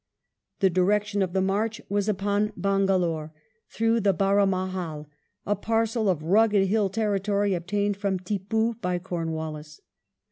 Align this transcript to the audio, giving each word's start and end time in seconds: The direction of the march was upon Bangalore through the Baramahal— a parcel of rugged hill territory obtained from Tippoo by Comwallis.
The 0.61 0.71
direction 0.71 1.21
of 1.21 1.33
the 1.33 1.43
march 1.43 1.79
was 1.87 2.09
upon 2.09 2.53
Bangalore 2.57 3.31
through 3.69 3.99
the 3.99 4.15
Baramahal— 4.15 5.05
a 5.45 5.55
parcel 5.55 6.09
of 6.09 6.23
rugged 6.23 6.65
hill 6.67 6.89
territory 6.89 7.53
obtained 7.53 7.97
from 7.97 8.17
Tippoo 8.17 8.73
by 8.81 8.97
Comwallis. 8.97 9.79